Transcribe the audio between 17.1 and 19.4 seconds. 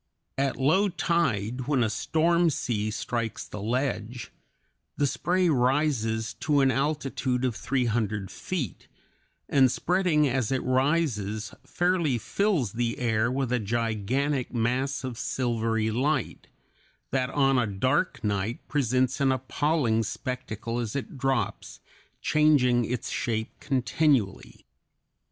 that on a dark night presents an